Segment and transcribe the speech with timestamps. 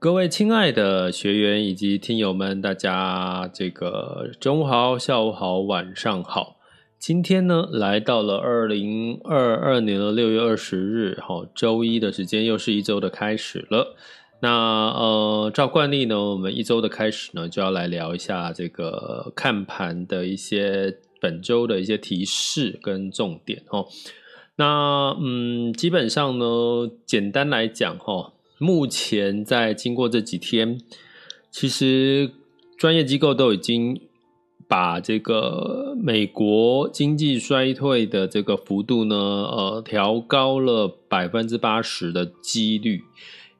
[0.00, 6.56] 各位亲爱的学员以及听友们，大家这个中午好、下午好、晚上好。
[6.98, 13.94] 今天呢，来到了二零二二年的六月二十日，好，周一的时间，又是一周的开始了。
[14.40, 23.86] 那呃，照惯例呢，我们一周的开始呢，就要来聊一下这个看盘的一些本周的一些提示跟重点哦。
[24.56, 28.32] 那嗯，基本上呢，简单来讲哈。
[28.62, 30.78] 目前在经过这几天，
[31.50, 32.30] 其实
[32.76, 33.98] 专业机构都已经
[34.68, 43.02] 把这个美国经济衰退的这个幅度呢，呃，调高了百分之八十的几率，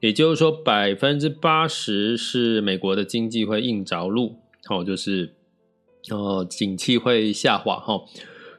[0.01, 4.35] 也就是说百分之八十是美国的经济会硬着陆，
[4.69, 5.33] 哦，就是
[6.11, 8.05] 呃，景气会下滑哈，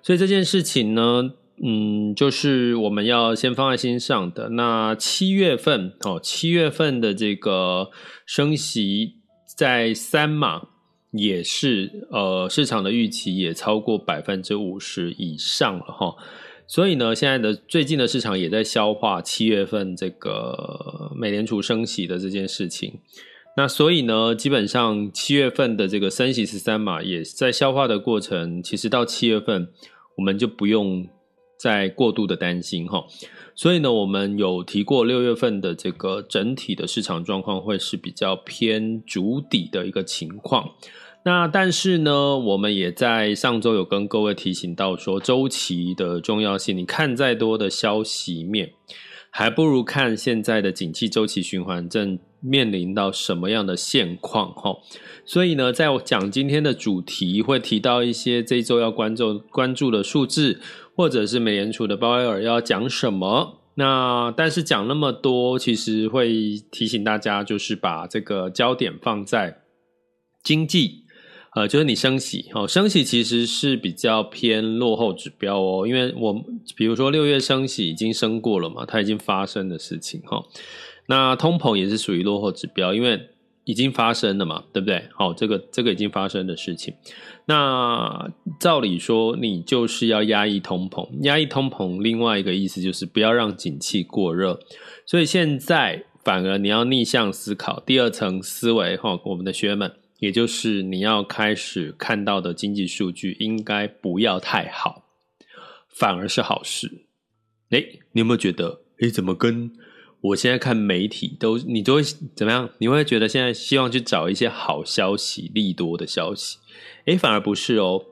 [0.03, 1.35] 所以这件事情呢。
[1.65, 4.49] 嗯，就是我们要先放在心上的。
[4.49, 7.93] 那七月份哦，七月份的这个
[8.27, 9.15] 升息
[9.57, 10.63] 在三码
[11.13, 16.17] 也是呃，市场的预期也超过百分之五十以上了哈。
[16.67, 22.99] 所以呢，现在的最近的市场也在消化七月份这个美联储升息的这件事情。
[23.57, 28.61] 那所以呢，基本上七月份的这个升息十三码也在消化的过程。
[28.61, 29.69] 其实到七月份，
[30.17, 31.07] 我们就不用。
[31.63, 33.05] 在过度的担心哈，
[33.55, 40.71] 所以呢，我们有提过六月份的这个整体的市场状况会是比较偏主底的一个情况。
[41.25, 46.77] 那但是呢，我们也在上周有跟各位提醒到说，周期的重要性。
[46.77, 48.73] 你看再多的消息面，
[49.31, 54.79] 还不如看现在的景气周期循环正面临到什么样的现况哈。
[55.25, 60.61] 所以呢，在我讲今天的主题，会提到一些这周要关注关注的数字。
[60.95, 63.61] 或者是美联储的鲍威尔要讲什么？
[63.75, 69.63] 那但是讲那么多，其实会提醒大家，就是把这个焦点放在
[70.43, 71.05] 经济，
[71.55, 76.35] 呃，就是你升息哦，升息其实是比较偏落后指标哦，因为我
[76.77, 80.45] 比如说六月升息已经升过了嘛，它已经发生的事情哈。
[81.07, 83.29] 那通膨也是属于落后指标，因为。
[83.65, 85.05] 已经发生了嘛，对不对？
[85.15, 86.93] 好，这个这个已经发生的事情，
[87.47, 88.31] 那
[88.61, 94.61] 照理说你就是要压抑通膨，压抑通膨，另外一个意思就是不要让景气过热，
[95.05, 105.05] 所以现在反而你要逆向思考，第二层思维哈，我们的学员们，也就是你要开始看到的经济数据应该不要太好，
[105.89, 107.07] 反而是好事。
[107.71, 108.83] 诶，你有没有觉得？
[109.01, 109.73] 诶，怎么跟？
[110.23, 112.03] 我现在看媒体都，你都会
[112.35, 112.71] 怎么样？
[112.79, 116.59] 你会觉得现在希望去找一些好消息、利多的消息，
[117.07, 118.05] 诶，反而不是哦。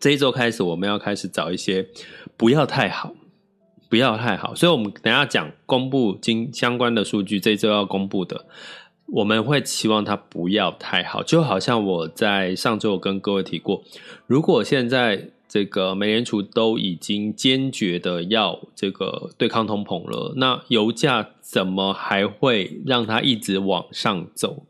[0.00, 1.86] 这一周开始，我们要开始找一些
[2.36, 3.14] 不要太好、
[3.90, 4.54] 不要太好。
[4.54, 8.46] 所以，我们等下讲公布经相关的数据，这一周要公布的，
[9.08, 11.22] 我们会期望它不要太好。
[11.22, 13.84] 就好像我在上周有跟各位提过，
[14.26, 15.30] 如果现在。
[15.48, 24.66] 这个美联储都已经坚决的要这个对抗通膨了，那油价怎么还会让它一直往上走？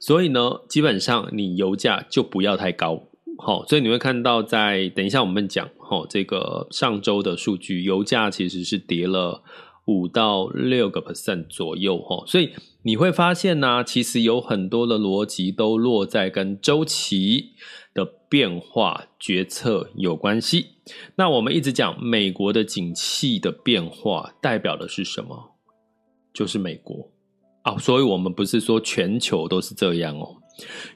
[0.00, 3.04] 所以呢，基本上你油价就不要太高，
[3.38, 9.42] 好，所以你会看到在等一下我们讲，好，这个上周的数据，油价其实是跌了
[9.86, 12.50] 五到六个 percent 左右，哈，所以
[12.82, 17.52] 你会发现呢，其实有很多的逻辑都落在跟周期。
[17.98, 20.66] 的变化决策有关系。
[21.16, 25.56] 那我们一直讲美国的景气的变化代表的是什么？
[26.32, 27.10] 就是美国
[27.62, 30.36] 啊，所以我们不是说全球都是这样哦，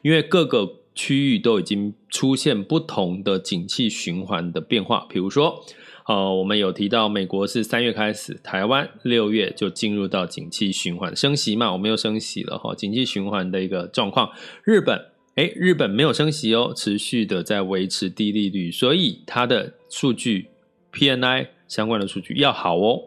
[0.02, 5.64] 因为各个区域都已经出现不同的景气循环的变化，比如说，
[6.06, 14.30] 呃，我们有提到美国是三月开始，台湾六月就进入到景气循环升息嘛，我们又升息了哈，景气循环的一个状况。
[14.62, 20.48] 日本，哎，日本没有升息哦，持续的在维持低利率，所以它的数据
[20.92, 23.02] PNI 相关的数据要好哦，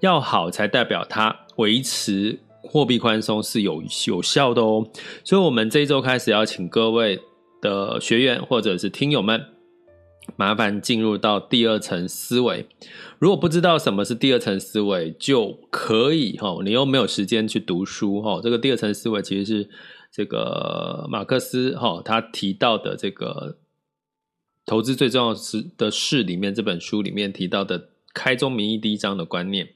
[0.00, 2.38] 要好才代表它维持。
[2.66, 4.88] 货币宽松是有有效的哦，
[5.22, 7.20] 所以，我们这一周开始要请各位
[7.60, 9.44] 的学员或者是听友们，
[10.34, 12.66] 麻烦进入到第二层思维。
[13.18, 18.40] 如果不知道什么是第二层思维，就可以哈，你又没有时间去读书哈。
[18.42, 19.68] 这个第二层思维其实是
[20.16, 23.58] 这个马克思哈他提到的这个
[24.64, 25.34] 投资最重要
[25.76, 29.70] 的事里面这本书里面提到的开宗明义第一章的观念。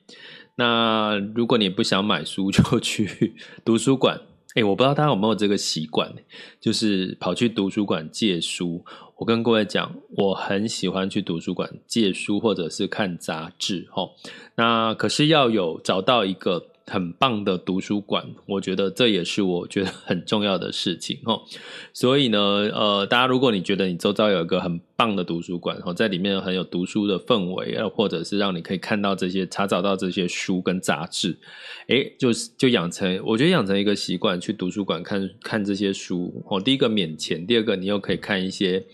[0.55, 3.35] 那如果你不想买书，就去
[3.67, 4.21] 图书馆。
[4.55, 6.15] 哎，我不知道大家有没有这个习惯，
[6.61, 8.85] 就是跑去图书馆借书。
[9.17, 13.89] 我跟各位讲，我很喜欢去图书馆借书，或者是看杂志。
[13.93, 14.13] 齁，
[14.55, 16.69] 那可是要有找到一个。
[16.89, 21.43] 很棒的图书馆，我觉得这也是我觉得很重要的事情齁。
[21.93, 31.37] 所以呢，呃，大家如果你觉得你周遭有一个很棒的图书馆，在里面很有读书的氛围，或者是让你可以看到这些、查找到这些书跟杂志，
[31.89, 36.43] 诶，就是就养成，我觉得养成一个习惯，去图书馆看看这些书。
[36.49, 38.85] 哦，第一个免钱，第二个你又可以看一些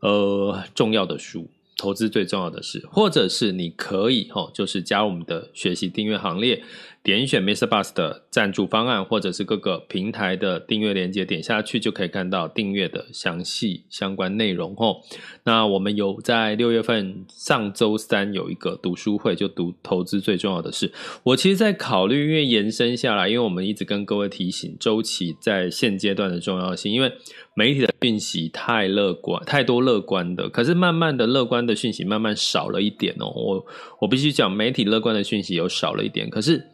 [0.00, 1.48] 呃重要的书。
[1.74, 6.62] 投资最重要的是，或者是你可以齁，就是加入我们的学习订阅行列。
[7.04, 7.66] 点选 Mr.
[7.66, 14.98] Bus 的赞助方案，或者是各个平台的订阅链接，点下去就可以看到订阅的详细相关内容哦。
[15.42, 20.92] 那我们有在六月份上周三有一个读书会，就读投资最重要的事。
[21.24, 27.12] 我其实，在考虑，因为延伸下来，因为我们一直跟各位提醒周期在现阶段的重要性，因为
[27.54, 33.26] 媒体的讯息太乐观，太多乐观的，可是慢慢的乐观的讯息慢慢少了一点哦。
[33.26, 33.66] 我
[34.02, 36.64] 我必须讲，媒体乐观的讯息有少了一点，可是。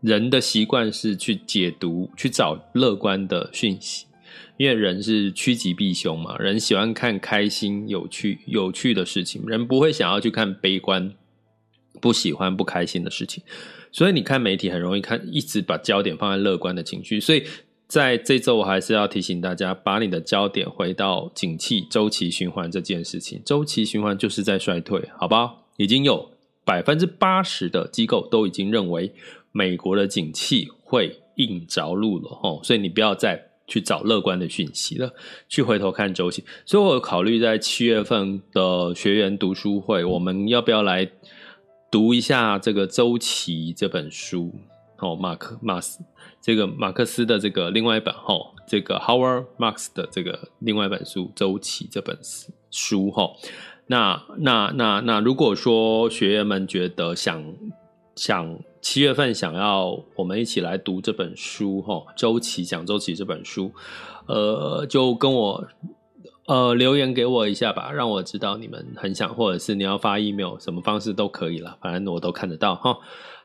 [0.00, 4.06] 人的习惯是去解读、去找乐观的讯息，
[4.56, 6.38] 因为人是趋吉避凶嘛。
[6.38, 11.12] 人喜欢看开心、有趣、有趣的事情，人不会想要去看悲观、
[12.00, 13.42] 不喜欢、不开心的事情。
[13.90, 17.18] 所以你看媒体很容易看，一直把焦点放在乐观的情绪。
[17.18, 17.42] 所以
[17.88, 23.42] 在这周，我还是要提醒大家，把你的焦点回到景气周期循环这件事情。
[23.44, 25.66] 周期循环就是在衰退，好不好？
[25.76, 26.30] 已经有
[26.64, 29.12] 百分之八十的机构都已经认为。
[29.52, 35.12] 美国的景气会硬着陆了齁，所以你不要再去找乐观的讯息了，
[35.48, 36.44] 去回头看周期。
[36.64, 41.10] 所以我考虑在七月份的学员读书会，我们要不要来
[41.90, 44.54] 读一下这个周期这本书？
[44.98, 46.00] 哦，马克马斯
[46.42, 52.18] 这个马克思的这个另外一本哦，这个 Howard Marks 的这个另外一本书《周期》这本
[52.72, 53.36] 书齁。
[53.86, 57.42] 那那那那，如果说学员们觉得想
[58.18, 58.58] 想。
[58.80, 63.72] 七月份想要我们一起来读这本书哈，周琦讲周琦这本书，
[64.26, 65.66] 呃，就跟我
[66.46, 72.96] 呃留言给我一下吧，让我知道你们很想，或者是你要发 email，什么方式都可以了，反正我都看得到哈。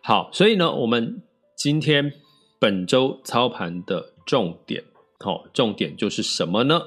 [0.03, 1.23] 好，所以呢，我们
[1.57, 2.13] 今天
[2.59, 4.83] 本周操盘的重点，
[5.19, 6.79] 好，重点就是什么呢？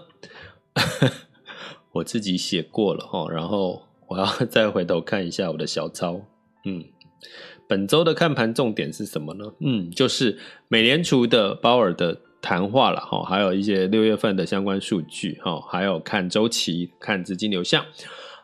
[1.94, 6.20] 我自己写过了哈，然后我要 再回头看一下我的小抄，
[6.64, 6.84] 嗯。
[7.68, 9.44] 本周的看盘重点是什么呢？
[9.60, 17.84] 嗯，就是美联储的鲍尔的谈话了哈，还有一些六月份的相关数据哈，还有看周期、看资金流向。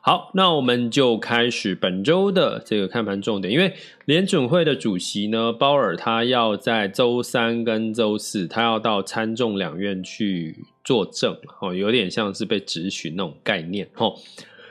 [0.05, 3.53] 好，那我们就开始本周的这个看盘重点。
[3.53, 3.73] 因为
[4.07, 14.15] 联准会的主席呢，鲍尔他要在周三跟周四，他要到参众两院去作证哦，有点像是被质询那种概念哦。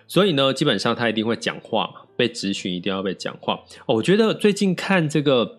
[0.05, 2.01] 所以呢，基本上他一定会讲话嘛。
[2.21, 3.55] 被质询一定要被讲话
[3.87, 3.95] 哦。
[3.95, 5.57] 我觉得最近看这个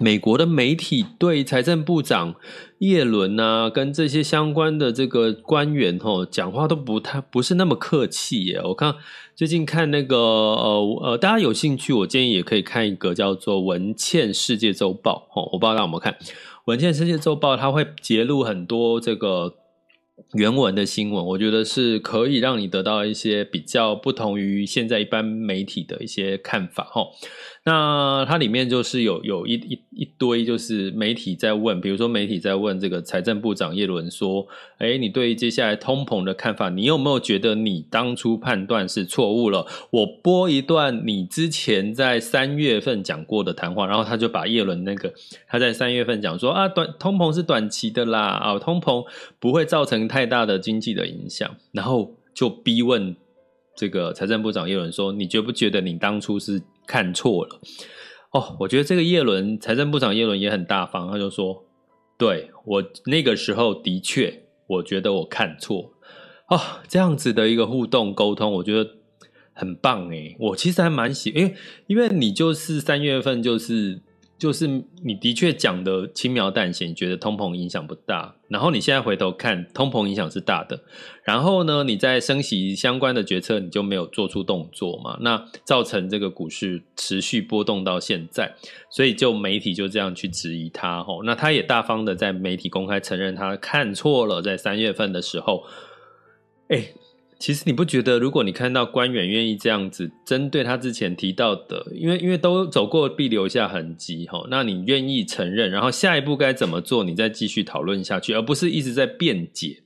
[0.00, 2.34] 美国的媒体对财政部长
[2.78, 8.58] 叶伦啊，跟这些相关的这个官员哦，讲话都不太不是那么客气耶。
[8.64, 8.94] 我看
[9.36, 15.50] 最近看那个呃呃，大家有兴趣，我建议也可以看一个叫做《文茜世界周报》哦。
[15.52, 16.12] 我不知道大家有没有看
[16.64, 19.54] 《文茜世界周报》，它会揭露很多这个。
[20.34, 27.06] 原文的新闻，我觉得是可以让你得到一些比较不同于现在一般媒体的一些看法哈。
[27.64, 34.46] 那它里面就是有有一一一堆，就是媒体在问，比如说媒体在问这个财政部长叶伦说
[34.78, 45.12] ：“哎，你对接下来通膨的看法，你有没有觉得你当初判断是错误了？”我播一段你之前在三月份讲过的谈话，然后他就把叶伦那个
[45.46, 49.04] 他在三月份讲说啊，短通膨是短期的啦，啊，通膨
[49.38, 53.14] 不会造成太大的经济的影响，然后就逼问
[53.76, 57.60] 这个财政部长叶伦说：“你觉不觉得你当初是看错了？”
[58.34, 61.64] 哦，我觉得这个叶伦财政部长叶伦也很大方，他就说
[62.18, 65.92] ：“对，我那个时候的确，我觉得我看错。”
[66.50, 68.90] 哦，这样子的一个互动沟通，我觉得
[69.52, 70.34] 很棒诶。
[70.40, 71.54] 我其实还蛮喜，因为
[71.86, 74.00] 因为你就是三月份就是。
[74.38, 74.68] 就是
[75.02, 80.80] 你的确讲的轻描淡写，你觉得通膨影响不大，然后你现在回头看，通膨影响是大的。
[81.24, 85.18] 然后呢，你在升息相关的决策你就没有做出动作嘛？
[85.20, 88.54] 那造成这个股市持续波动到现在，
[88.88, 91.24] 所以就媒体就这样去质疑他吼。
[91.24, 95.64] 那他也大方的在媒体公开承认他看错了，在三月份的时候，
[96.68, 96.88] 哎。
[97.38, 109.84] 其实你不觉得，如果你看到官员愿意这样子针对他之前提到的，因为因为都走过必留下痕迹哈，那你愿意承认，然后下一步该怎么做，你再继续讨论下去，而不是一直在辩解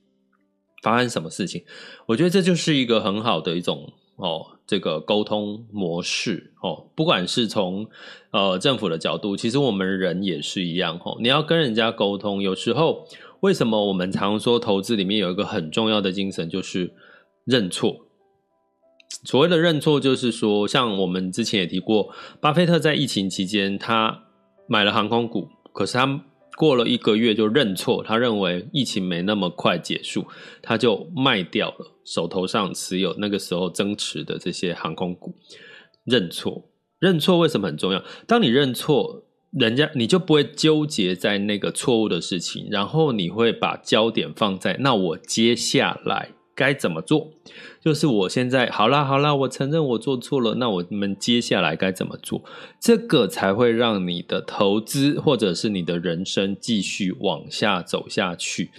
[0.81, 1.63] 发生什么事情。
[2.07, 6.87] 我觉得这就是一个很好的一种哦，这个沟通模式哦。
[6.95, 7.87] 不管是从
[8.31, 11.19] 呃政府的角度，其实我们人也是一样哦。
[11.21, 13.07] 你要跟人家沟通，有时候
[13.41, 16.91] 为什么我们常说投资里面有一个很重要的精神，就是。
[17.45, 18.07] 认错，
[19.23, 24.23] 所谓的认错，就是说，像我们之前也提过，巴菲特在疫情期间，他
[24.67, 26.23] 买了航空股，可是他
[26.55, 30.25] 过了一个月就认错，他认为疫情没那么快结束，
[30.61, 35.35] 他就卖掉了手头上持有那个时候增持的这些航空股。
[36.05, 36.69] 认错，
[36.99, 38.03] 认错为什么很重要？
[38.27, 46.29] 当你认错，人家你就不会纠结在那个错误的事情，然后你会把焦点放在那我接下来。
[46.55, 47.31] 该怎么做？
[47.81, 50.55] 就是我现在好啦好啦，我承认我做错了。
[50.55, 52.43] 那我们接下来该怎么做？
[52.79, 58.71] 这个才会让你的投资或者是你的人生继续往下走下去。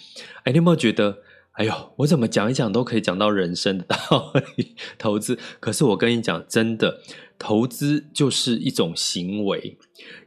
[0.45, 1.19] 哎，你有没有觉得？
[1.53, 4.75] 哎呦，我怎么讲一讲都可以讲到人生的道理？
[4.99, 7.01] 投资，可是我跟你讲，真的。
[7.39, 9.77] 投资就是一种行为，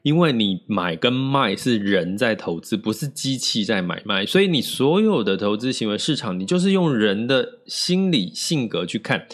[0.03, 9.27] 因为你买跟卖是人在投资，不是机器在买卖，所以你所有的投资行为市场，你就是用人的心理性格去看，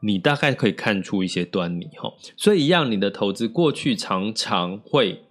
[0.00, 2.12] 你大概可以看出一些端倪哈。
[2.36, 5.22] 所以一样，你的投资过去常常会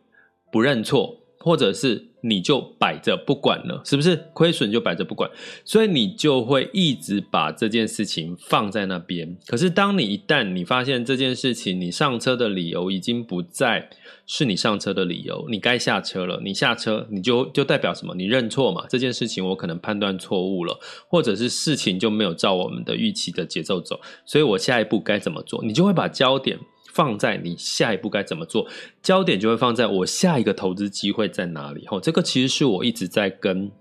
[0.51, 2.12] 不认错，或者是。
[2.25, 4.15] 你就摆着不管了，是不是？
[4.33, 5.29] 亏损就摆着不管，
[5.65, 9.37] 所以你就会一直把这件事情放在那边。
[9.45, 13.89] 可是，当你一旦你发现这件事情，你上车的理由已经不再
[14.25, 16.39] 是你上车的理由，你该下车了。
[16.43, 18.15] 你下车，你就就代表什么？
[18.15, 18.85] 你认错嘛？
[18.87, 25.61] 这件事情我可能判断错误了，或者是事情就没有照我们的预期的节奏走，所以我下一步该怎么做？
[25.63, 26.57] 你就会把焦点。
[26.93, 28.67] 放在你下一步该怎么做，
[29.01, 31.85] 焦点就会放在我下一个投资机会在哪里。
[31.87, 33.71] 吼，这个其实是我一直在跟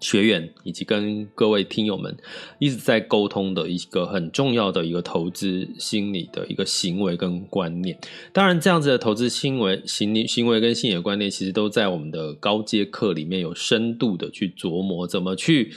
[0.00, 2.16] 学员以及跟各位听友们
[2.58, 7.98] 一直在沟通的一个很重要的一个投资心理的一个行为跟观念。
[8.32, 15.74] 当然，这样子的投资行为、行为、行为跟心理的观念，其实都在我们的高阶课里面有深度的去琢磨，怎么去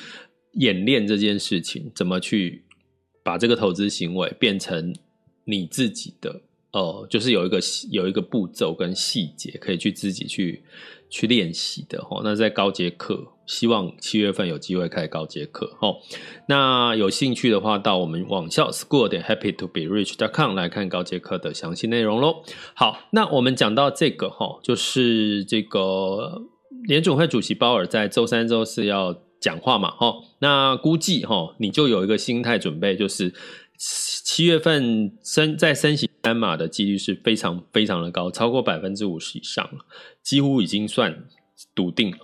[0.53, 2.63] 演练这件事情，怎么去
[3.21, 4.95] 把这个投资行为变成
[5.43, 6.39] 你自己的。
[6.73, 7.59] 哦，就是有一个
[7.91, 10.63] 有一个步骤跟细节可以去自己去
[11.07, 12.21] 去练习的哦。
[12.23, 15.97] 那在高阶课，希望七月份有机会开高阶课哦。
[16.47, 22.43] 那有兴趣的话，到我们网校 school 点 happy to be rich dot com 来看高阶课的详细内容喽。
[22.73, 26.41] 好，那我们讲到这个哈，就是这个
[26.87, 30.15] 联总会主席鲍尔在周三、周四要讲话嘛哈。
[30.39, 33.31] 那估计哈，你就有一个心态准备，就是。
[34.25, 39.85] 七月份升再升息三码的几率是非常非常的高，超过百分之五十以上了，
[40.21, 41.25] 几乎已经算
[41.75, 42.17] 笃定了。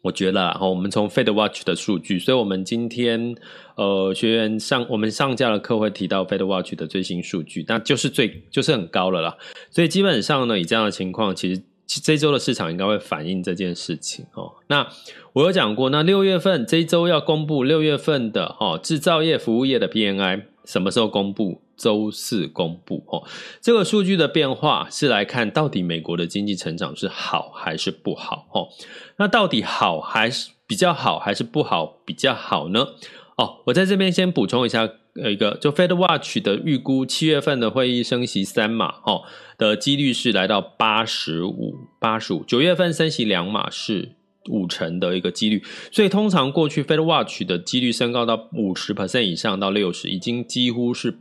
[0.00, 3.34] 我觉得啊，我们从 Fed Watch 的数据，所以我们今天
[3.74, 9.36] 呃学员上我们上架的课会提到 Fed Watch 的最新数据，那就是最就是很高了啦。
[9.70, 14.52] 所以基本上呢，以这样的情况，其实这周的市场应该会反映这件事情哦。
[14.68, 14.88] 那
[15.34, 20.46] 我有讲过，那六月份这一周要公布六月份的哦制造业、服务业的 P N I，。
[20.64, 21.62] 什么时候公布？
[21.78, 23.22] 周四公布哦。
[23.62, 28.68] 这个数据的变化是来看到底美国的经济成长是好还是不好哦。
[29.16, 32.88] 那到底好还是比较好，还是不好比较好呢？
[33.36, 34.88] 哦，我在这边先补充一下，
[35.22, 39.22] 呃，一个就 Fed Watch 的预估，七月份的会议升息三码哦
[39.56, 42.42] 的几率是来到八十五，八十五。
[42.44, 44.16] 九月份升息两码是。
[44.50, 51.18] 五成的一个几率，所以通常过去 Fed Watch 的几率升高到五十 percent 以上到六十，已经几乎是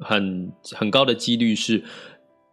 [0.00, 1.82] 很很高的几率是，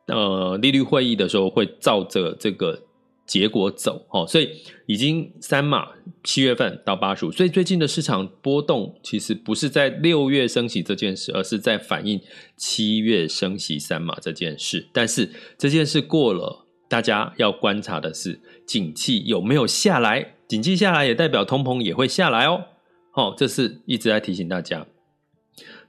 [0.08, 2.84] 呃，利率会议的时候会照着这个
[3.26, 4.50] 结果走哦，所以
[4.86, 5.88] 已经三码
[6.24, 12.20] 七月份到八十五，所以最近的市场波动其实不是在六月升息这件事，而是在反映
[12.58, 14.88] 七月升息三码这件事。
[14.92, 22.66] 但是这件事过了，大家要观察的是景气有没有下来，景气下来也代表通膨也会下来哦。
[23.14, 24.86] 哦，这是一直在提醒大家。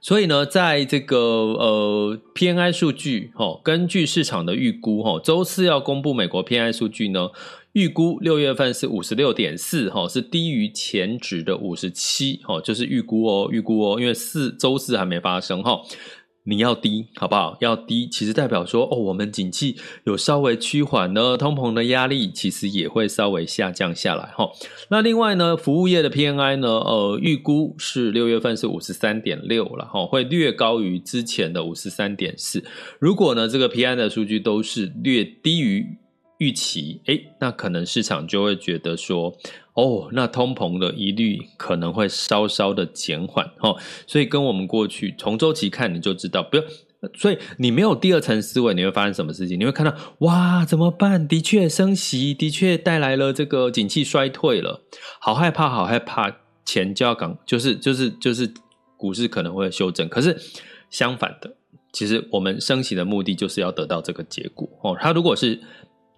[0.03, 7.29] 所以呢，在这个呃 PNI 数据，哦，根据市场的预估，哈，周四要公布美国 PNI 数据呢，
[7.71, 15.81] 预估六月份是五十六点四，哈，是低于前值的五十七，哈，就是预估哦，预估哦，因为四周四还没发生，哈。
[16.45, 17.57] 你要低，好不好？
[17.61, 24.49] 要低，其实代表说，哦，我们景气有稍微趋缓呢，通膨的压力其实也会稍微下降下来，哈。
[24.89, 32.61] 那另外呢，服务业的 PNI 呢，呃，预估是六月份是五十三点六了，哈，会略高于之前的五十三点四。
[32.99, 35.87] 如果呢，这个 PNI 的数据都是略低于
[36.39, 39.33] 预期，诶，那可能市场就会觉得说。
[39.75, 43.75] 哦，那通膨的疑虑可能会稍稍的减缓哦，
[44.05, 46.63] 所以跟我们过去从周期看，你就知道，不要，
[47.15, 49.59] 所以你没有第二层思维，你会发生什么事情？
[49.59, 51.27] 你会看到，哇，怎么办？
[51.27, 54.83] 的确升息，的确带来了这个景气衰退了，
[55.19, 56.31] 好害怕，好害怕，
[56.63, 58.53] 钱就要赶，就是就是就是
[58.95, 60.07] 股市可能会修正。
[60.07, 60.39] 可是
[60.91, 61.55] 相反的，
[61.91, 64.95] 其实我们升息的目的就是要得到这个结果哦。
[65.01, 65.59] 它如果是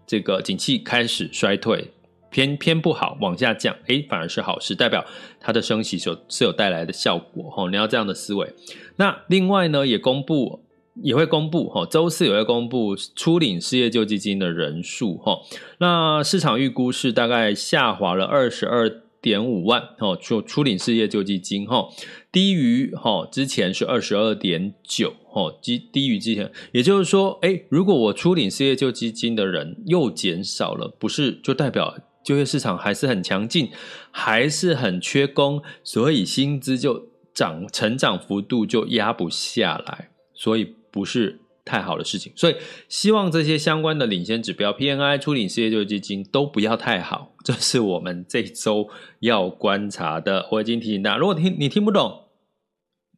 [0.06, 1.94] 这个景气开始衰退。
[2.36, 5.06] 偏偏不好，往下降，诶，反而是好事，代表
[5.39, 8.54] 它的升息所是有带来的效果，吼，你要这样的思维。
[8.98, 10.60] 那另外呢，也公布
[11.01, 15.44] 也会公布，吼，周四也会公布初领失业救济金的人数，吼，
[15.77, 21.94] 那市场预估是大概下滑了二十二点五万，吼，就初领失业救济金，吼，
[22.34, 31.96] 低于吼之前是二十二点九，吼，低低于之前，也就是说，诶，如果我初领失业救济金的人又减少了，不是就代表？
[32.25, 33.70] 就业市场还是很强劲，
[34.10, 42.34] 还是很缺工，所以薪资就涨，成长幅度就压不下来，所以不是太好的事情。
[42.36, 42.55] 所以
[42.89, 50.50] 希望这些相关的领先指标 PNI、初领失业救济金都不要太好，这是我们这周要观察的。
[50.52, 52.23] 我已经提醒大家，如果听你听不懂，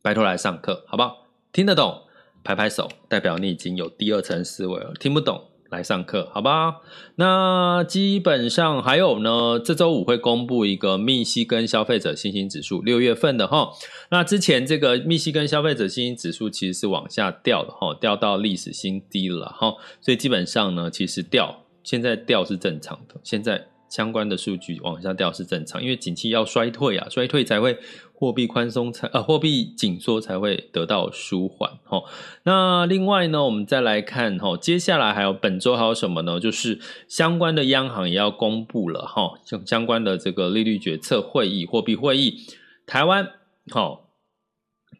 [0.01, 1.27] 拜托来上课，好不好？
[1.53, 2.03] 听得懂，
[2.43, 4.93] 拍拍手，代表你已经有第二层思维了。
[4.99, 5.41] 听不懂。
[5.69, 6.77] 来上课，好吧？
[7.15, 13.71] 那基本上还有呢，这周五会公布一个密西根消费者信心指数，六月份的哈。
[14.09, 19.75] 那之前这个密西根消费者信心指数其实是往下掉的哈，掉到历史新低了哈。
[20.01, 23.67] 所以基本上呢，其实掉现在掉是正常的，现在。
[23.89, 27.77] 相关的数据往下掉是正常，因为景气要衰退啊，衰退才会
[28.13, 32.03] 货币宽松才呃货币紧缩才会得到舒缓哈。
[32.43, 36.39] 那另外呢，我们再来看哈，接下来还有本周还有什么呢？
[36.39, 42.45] 就是相关的央行也要公布了哈，相相关的这个利率决策会议、货币会议，
[42.85, 43.27] 台湾
[43.69, 44.06] 好。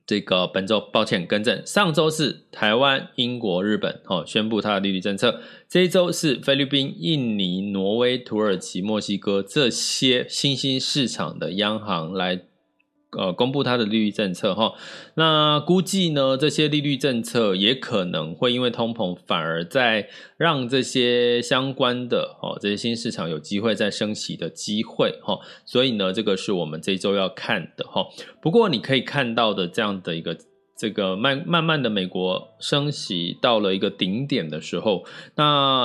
[0.06, 12.47] 这个本周抱歉更正，上周是台湾、英国、日本哦宣布它的利率政策，这一周是菲律宾、印尼、挪威、土耳其、墨西哥这些新兴市场的央行来。
[13.18, 14.74] 呃，公布它的利率政策哈，
[15.16, 28.06] 那估计呢，这些利率政策也可能会因为通膨，反而在让这些相关的哦，这些新市场有机会再升息的机会哈，所以呢，这个是我们这周要看的哈。
[28.40, 30.38] 不过你可以看到的这样的一个
[30.78, 35.04] 这个慢慢慢的美国升息到了一个顶点的时候，
[35.36, 35.44] 那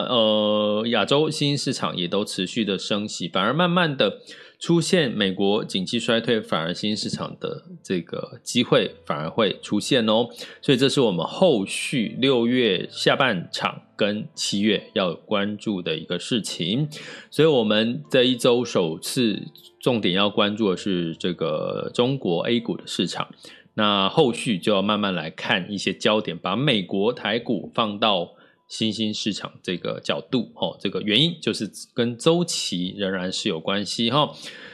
[0.09, 4.19] 呃，亚洲新兴市场也都持续的升息，反而慢慢的。
[4.61, 10.29] 出现美国景气衰退，反而新兴市场的这个机会反而会出现哦，
[10.61, 16.89] 所以这是我们后续六月下半场跟七月要关注的一个事情。
[17.29, 19.43] 所以我们这一周首次
[19.81, 23.35] 重点要关注的是这个中国 A 股的市场，
[23.75, 28.35] 那后续就要慢慢来看一些焦点，把美国台股放到。
[28.69, 34.33] 新兴市场这个角度，哈，这个原因就是跟周期仍然是有关系，哈，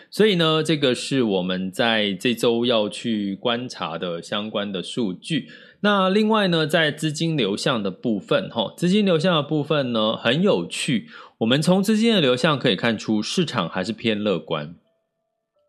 [0.09, 5.49] 所以呢，这个是我们在这周要去观察的相关的数据。
[5.81, 11.09] 那另外呢，在资金流向的部分，哈，资金流向的部分呢，很有趣。
[11.39, 14.77] 我们从资金的流向可以看出，市场还是偏乐观，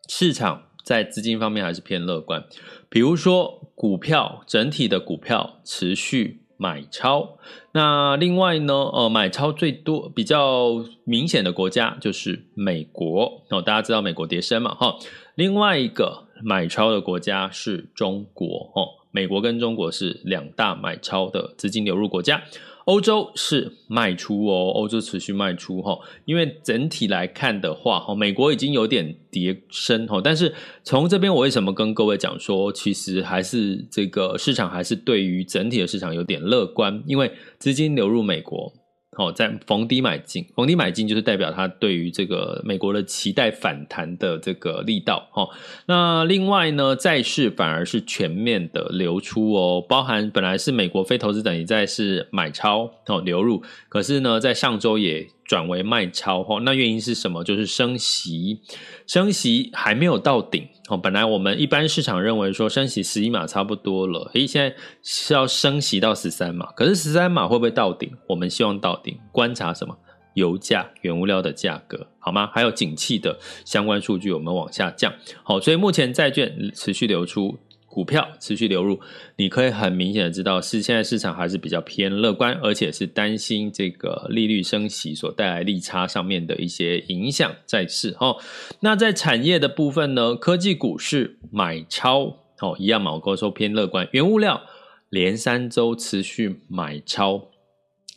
[0.08, 2.44] 市场在资金方面还是偏乐观。
[2.90, 6.42] 比如说，股票整体的股票持续。
[6.62, 7.38] 买超，
[7.72, 13.62] 那另外呢，呃，买超最多、比较明显的国家就是美国哦。
[13.62, 14.98] 大家知道美国跌深嘛，哈。
[15.36, 22.44] 另外一个买超的国家是中国哦，美国跟中国是两大买超的资金流入国家。
[22.90, 30.52] 欧洲是卖出哦，欧洲持续卖出哈，因为整体来看的话哈，美国已经有点跌升哈，但是
[30.84, 38.74] 从这边我为什么跟各位讲说，其实还是这个市场还是对于整体的市场有点乐观，因为资金流入美国。
[39.20, 45.30] 哦，在逢低买进，逢低买进就是代表它对于这个美国的期待反弹的这个力道。
[45.34, 45.50] 哦，
[45.88, 55.28] 那另外呢，债市反而是全面的流出哦，包含本来是美国非投资等级债是买超哦流入，可是呢，在上周也。
[55.50, 57.44] 转为卖超哈，那原因是什么？
[57.44, 58.60] 就是升息，
[59.08, 60.96] 升息还没有到顶哦。
[60.96, 68.12] 本来我们一般市场认为说升息十一码差不多了，诶，现在是要升息到十三码，可是十三码会不会到顶？
[68.28, 69.18] 我们希望到顶。
[69.32, 69.98] 观察什么？
[70.36, 72.52] 油价、原物料的价格，好吗？
[72.54, 75.12] 还有景气的相关数据，我们往下降。
[75.42, 77.58] 好，所以目前债券持续流出。
[78.00, 78.98] 股票持续流入，
[79.36, 88.38] 你可以很明显的知道，是现在市场还是比较偏乐观，而且是担心这个利率升息所带来利差上面的一些影响在市哦。
[88.80, 94.62] 那在产业的部分呢，科技股是买超哦，一样嘛，我说偏乐观，原物料
[95.10, 97.50] 连三周持续买超，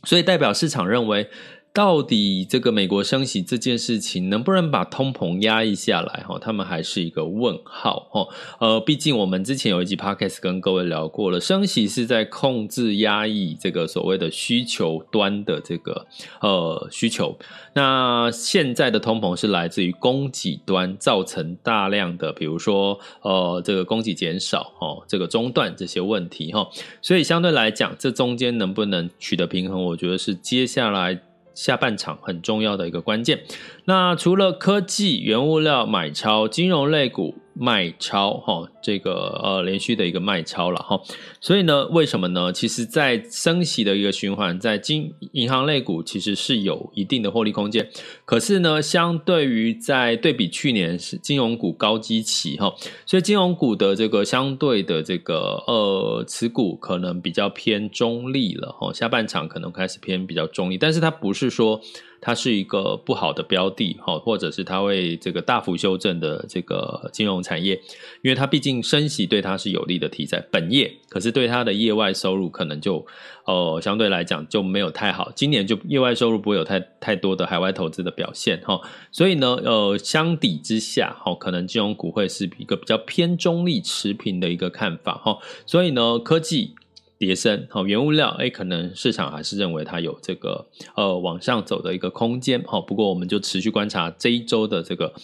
[0.04, 1.28] 所以代表市场认为。
[1.74, 6.22] 到底这个美国升息这件事情能不能把通膨压抑下来？
[6.28, 8.08] 哈，他们还是一个问号。
[8.10, 8.28] 哈，
[8.60, 16.06] 呃，毕竟我们之前有一集 podcast 跟各位聊过了，升息是在控制压抑这个所谓的需求端的这个
[16.42, 17.38] 呃需求。
[17.72, 26.68] 那现在的通膨是来自于供给端造成大量的，比如说呃这个供给减少，哦，这个中断这些问题，哈。
[27.00, 31.22] 所以相对来讲，这中间能不能取得平衡，我觉得是接下来。
[31.54, 33.44] 下半场很重要的一个关键。
[33.84, 41.00] 那除了科技、原物料买超，金融类股卖超，哈，这个呃连续的一个卖超了哈。
[41.40, 42.52] 所以呢，为什么呢？
[42.52, 47.88] 其实，在升息的一个循环，在金银行类股其实是有一定的获利空间。
[48.24, 52.74] 可是呢，相对于在对比去年是金融股高基期哈，
[53.06, 58.92] 所以金融股的这个相对的这个呃持股可能比较偏中立了哈。
[58.92, 61.80] 下半场可能开始偏比较中立，但是它不是说。
[62.24, 67.74] 它是一个不好的标的，哈，或者是它会这个大幅修正的这个金融产业，
[68.22, 73.04] 因为它毕竟升息对它是有利的题材，本业可是对它的业外收入可能就
[73.44, 78.80] 呃相对来讲就没有太好，今年就业外收入不会有太太多的海外投资的表现，哈，
[79.10, 86.76] 所以呢，呃，相抵之下，哈，可能金融股会是一个比较偏中立持平的一个看法，哈，所以呢，科技。
[87.24, 95.14] 跌升，好，原物料，诶，可能市场还是认为它有这个呃往上走的一个空间，好，不过我们就持续观察这一周的这个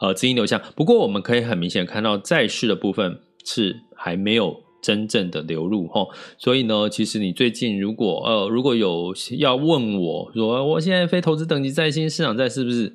[0.00, 0.60] 呃资金流向。
[0.74, 6.04] 不过我们可以很明显看到，债市的部分是还没有真正的流入，哈，
[6.36, 12.92] 所以呢，其实你最近如果呃如果有要问我说，我现在非投资等级债新市场债是不是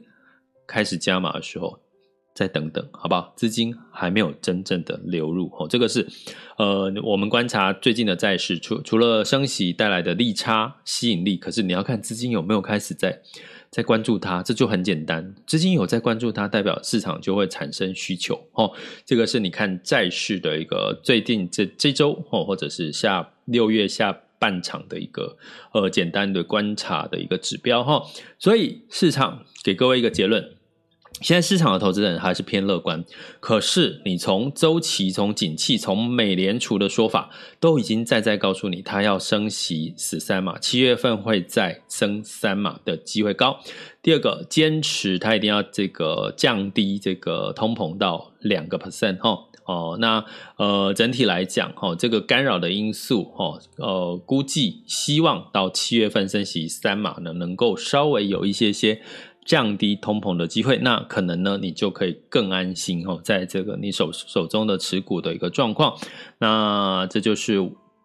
[0.68, 1.80] 开始加码的时候？
[2.36, 3.34] 再等等，好不好？
[3.36, 6.08] 资金还没有真正的流入哦，这个是
[6.60, 13.22] 呃，我们观察最近的债市，除除了升息带来的利差吸引力，可是你要看资金有没有开始在
[13.70, 18.74] 在关注它，这就很简单，资金有在关注它，代表市场就会产生需求哦。
[19.06, 25.38] 这个是你看债市的一个最近这这周哦，或者是下六月下半场的一个
[25.72, 28.04] 呃简单的观察的一个指标哈。
[28.38, 30.59] 所以市场给各位一个结论。
[31.22, 33.04] 现在市场的投资人还是偏乐观，
[33.40, 37.30] 可是你从周期、从景气、从美联储的说法，
[37.60, 43.60] 都已经在在告诉你，它要升息十三码，七月份会再升三码的机会高。
[44.02, 49.98] 第二个，坚持它一定要这个降低这个通膨到两个 percent 哈哦。
[50.00, 50.24] 那
[50.58, 59.02] 呃，整体来讲哈，这个干扰的因素哈呃，估计希望到七月份升息三码呢，能够稍微有一些些。
[59.50, 65.98] 降低通膨的机会，那可能呢，你就可以更安心哦，在这个你手手中的持股的一个状况。
[66.38, 67.58] 那这就是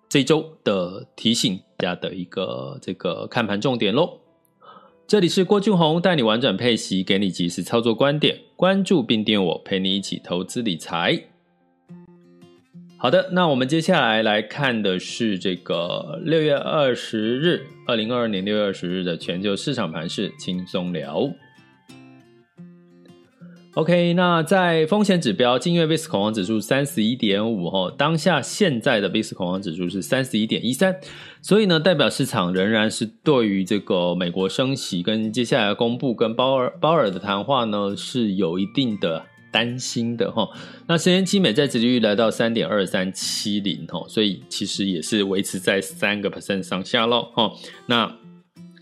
[0.09, 4.21] 这周的提醒大家的一个这个看盘重点喽。
[5.07, 11.34] 这里是郭俊宏带你玩转配息，给你及时操作观点，关注并订我，陪你一起投资理财。
[13.05, 21.31] 好的，那我们接下来来看的是这个六月二十日，二零二二年六月二十日的全球市场盘势轻松聊。
[23.75, 30.97] OK，那在风险指标，今月 VIX 恐慌指数三十一点五哈，当下现在的 VIX 恐慌指数是三十一点一三，
[31.43, 39.27] 所以呢，代表市场仍然是对于这个美国升息跟接下来公布跟鲍尔鲍尔的谈话呢是有一定的。
[39.55, 40.49] 担心的哈。
[40.89, 47.53] 那十年期美债殖利率来到三点二三七零哈，所以其实也是维持在三个 percent 上下喽哈。
[47.87, 48.13] 那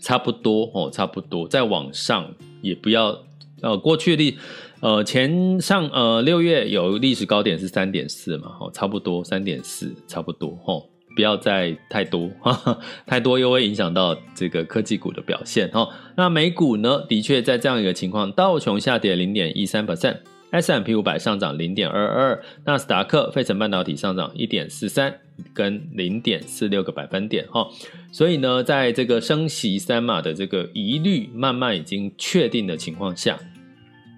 [0.01, 2.33] 差不多哦，差不多再往上
[2.63, 3.23] 也不要
[3.61, 4.35] 呃，过去的
[4.81, 10.81] 呃前上呃六月有历史高点是三点四嘛，哈，差不多三点四，差不多哈。
[11.15, 15.87] 不要再太多，哈哈，太多又会影响到这个科技股的表现哈。
[16.17, 20.17] 那美股呢，的确在这样一个情况，道琼下跌零点一三 percent
[20.53, 25.19] S M P 五百上涨零点二二，纳斯达克、费城半导体上涨一点四三
[25.51, 27.67] 跟零点四六个百分点哈。
[28.11, 33.39] 所以呢，在这个升息三码的这个疑虑慢慢已经确定的情况下，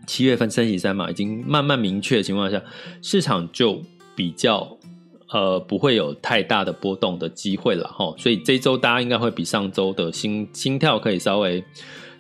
[0.06, 2.62] 七月份升息三码已经慢慢明确的情况下，
[3.02, 3.82] 市场就
[4.16, 4.78] 比较。
[5.28, 11.62] 呃，不会有太大的波动的机会了哈，所以这周大家应该会比上周的心心跳可以稍微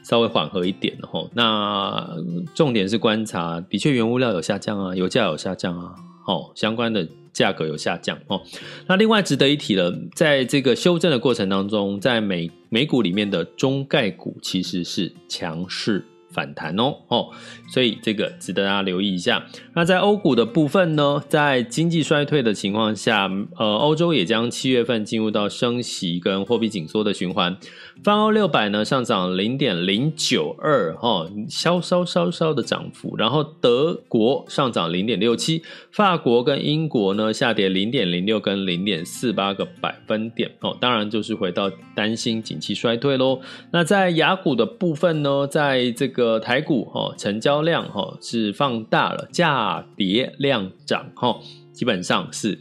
[0.08, 1.28] 稍微缓和一点哈。
[1.34, 2.08] 那
[2.54, 5.96] 重点是观察，的确原物料有下降啊，油价有下降啊，
[6.28, 8.42] 哦，相关的价格有下降哦。
[8.88, 16.06] 那另外值得一提了，在这个修正的过程当中，在美美股里面的中概股其实是强势。
[16.32, 17.30] 反弹哦哦，
[17.72, 19.46] 所以这个值得大家留意一下。
[19.74, 27.56] 那在欧股的部分呢，在经济衰退的情况下，呃，欧洲也将七月份进入到升息跟货币紧缩的循环。
[28.04, 33.18] 泛欧六百呢上涨零点零九二哈，稍稍稍稍的涨幅。
[33.18, 40.78] 然后德国上涨零点六七，法国跟英国呢下跌零点零六跟零点四八个百分点哦。
[40.80, 43.42] 当然就是回到担心景气衰退喽。
[43.72, 46.36] 那在雅股的部分呢，在这个。
[46.46, 51.40] 台股哈成交量哈是放大了，价跌量涨哈，
[51.74, 52.60] 基本上是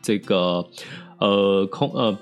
[0.00, 0.66] 这个
[1.18, 2.16] 呃空呃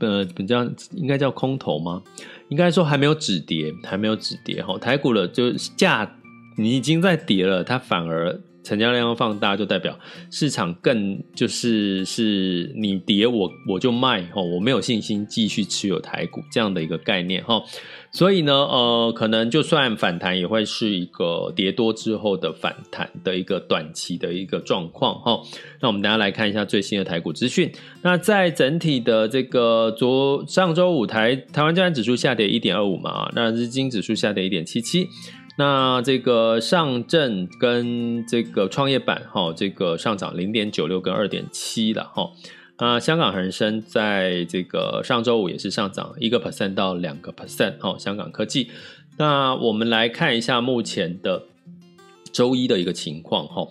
[0.00, 2.02] 呃比较应该叫空头吗？
[2.48, 4.78] 应该说还没有止跌，还没有止跌哈。
[4.78, 6.10] 台股了就价
[6.56, 9.98] 你已经在跌了，它反而成交量要放大，就代表
[10.30, 17.62] 市场更就是是你跌我我就卖哈，我没有信心继续持有台股这样的一个概念哈。
[18.14, 25.40] 所以呢，呃，可能就算反弹，也会是一个跌多之后的反弹的一个短期的一个状况哈。
[25.80, 27.72] 那我们大家来看一下最新的台股资讯。
[28.02, 35.08] 那在整体的这个昨上周五台台湾加权指数下跌一点二五嘛，那日经指数下跌一点七七，
[35.58, 42.30] 那这个上证跟这个创业板哈，这个上涨零点九六跟二点七了哈。
[42.76, 47.96] 啊，香港恒生在这个上周五也是上涨一个 percent 到两个 percent 哦。
[47.98, 48.70] 香港科技，
[49.16, 51.44] 那我们来看一下目前的
[52.32, 53.68] 周一的一个情况哈。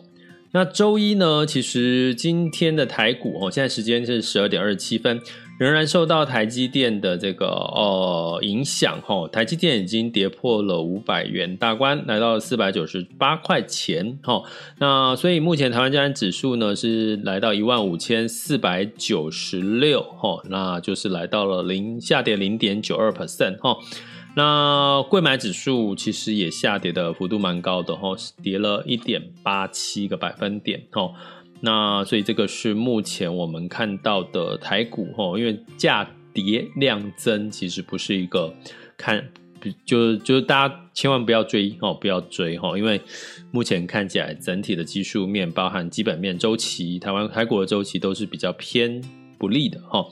[0.52, 5.20] 那周一呢，其实今天的台股哦，现在时间是十二点二十七分。
[5.60, 14.42] 仍然受到台积电的这个呃影响哈，台积电已经跌破了五百元大关，来到了四百九十八块钱哈。
[14.80, 23.78] 那所以目前台湾加权指数呢是来到一万五千四百九十六哈，那就是来到了零下跌零点九二 percent 哈。
[24.36, 31.12] 那柜买指数其实也下跌的幅度蛮高的哈，跌了一点八七个百分点哈。
[31.66, 38.54] 那所以这个是目前我们看到的台股哈，因为价跌量增，其实不是一个
[38.98, 39.30] 看，
[39.86, 43.00] 就就大家千万不要追哦，不要追哈，因为
[43.52, 49.02] 目前看起来整体的技术面，包含基本面周期，台湾台股的周期都是比较偏
[49.38, 50.06] 不利的哈。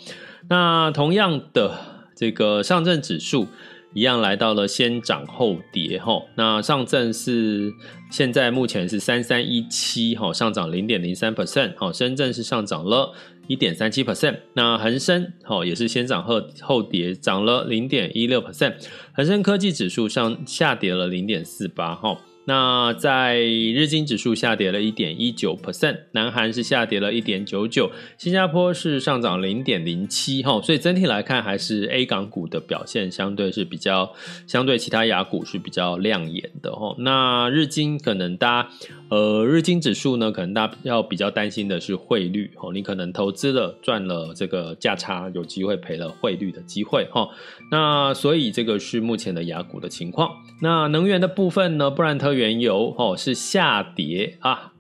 [0.48, 1.78] 那同样的
[2.16, 3.48] 这个上证指数。
[3.94, 7.72] 一样来到了先涨后跌哈，那上证是
[8.10, 13.14] 现在目前是三三一七哈，上涨零点零三 percent 哈，深圳是上涨了
[13.48, 18.76] 一点三七 percent，那恒生哈也是先涨后后跌，涨了零点一六 percent，
[19.14, 22.18] 恒生科技指数上下跌了零点四八哈。
[22.46, 34.12] 那在日经指数下跌了一点一九 percent，南韩是下跌了一点九九，新加坡是上涨零点零七哈，所以整体来看还是 A 港股的表现相对是比较，
[34.48, 36.96] 相对其他亚股是比较亮眼的哈。
[36.98, 38.70] 那日经可能大家
[39.10, 47.30] 呃日经指数呢，可能大家要比较担心的是汇率哦，你可能投资了赚了这个价差，有机会赔了汇率的机会哈。
[47.70, 50.32] 那所以这个是目前的亚股的情况。
[50.64, 54.74] 那能源的部分呢，布兰特原油哦是下跌啊，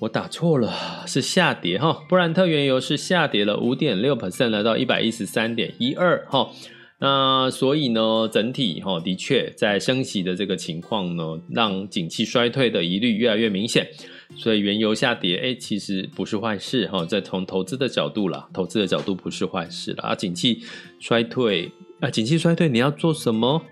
[0.00, 0.72] 我打错了，
[1.06, 2.04] 是下跌哈。
[2.08, 6.50] 布兰特原油是下跌了五点六 percent，来到一百一十三点一二哈。
[6.98, 13.86] 那所以呢，整体哈的确在升息的这个情况呢，让景气衰退的疑虑越来越明显。
[14.34, 17.04] 所以原油下跌，哎，其实不是坏事哈。
[17.04, 20.08] 在从投资的角度啦，投资的角度不是坏事啦。
[20.08, 20.62] 啊，景气
[20.98, 23.62] 衰退啊，景气衰退你要做什么？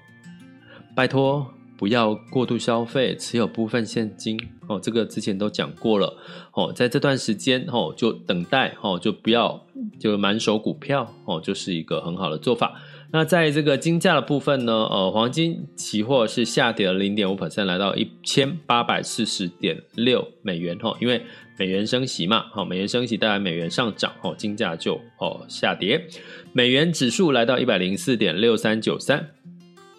[0.94, 1.50] 拜托。
[1.76, 4.78] 不要过度消费，持有部分现金哦。
[4.80, 6.16] 这个之前都讲过了
[6.52, 9.66] 哦，在这段时间哦，就等待哦，就不要
[9.98, 12.80] 就满手股票哦，就是一个很好的做法。
[13.12, 21.22] 那在这个金价的部分呢，呃，黄金期货是下跌了零点五 percent，来到一千八百四十点六美元哈，因为
[21.56, 26.08] 美元升息嘛，好，美元升息带来美元上涨，哦，金价就哦下跌。
[26.52, 29.30] 美元指数来到一百零四点六三九三，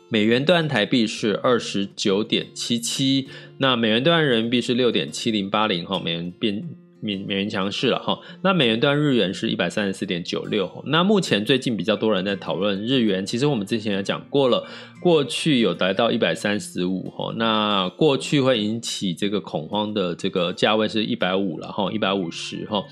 [0.09, 6.63] 美元兑台币是二十九点七七，那美元兑人民币是六点七零八零哈，美元变。
[7.01, 10.83] 美美元强势了哈，那美元兑日元是一百三十四点九六。
[10.87, 14.65] 那目前最近比较多人在讨论日元，其实我们之前也讲过了，
[15.01, 22.83] 过去有达到一百三十五哈，那过去会引起这个恐慌的这个价位是一百五了哈，一百五十哈。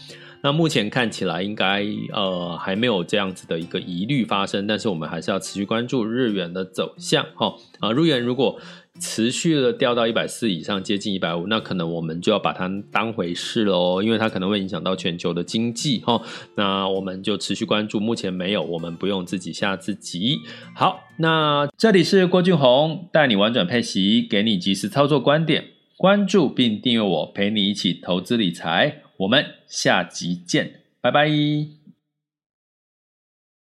[0.43, 8.59] 那目前看起来应该呃还没有这样子的一个疑虑发生，但是我们还是要持续关注日元的走向哈啊，日元如果。
[9.01, 16.21] 持续的掉到一百四以上，接近一百五，那可能我们就要把它当回事了哦，因为它可能会影响到全球的经济哈。
[16.53, 20.41] 那我们就持续关注，目前没有，我们不用自己吓自己。
[20.75, 25.65] 好，那这里是郭俊宏，带你玩转配息，给你及时操作观点，
[25.97, 29.02] 关注并订阅我，陪你一起投资理财。
[29.17, 31.82] 我们下集见，拜拜。